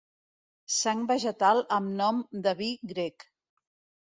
[0.75, 3.29] Sang vegetal amb nom de vi grec.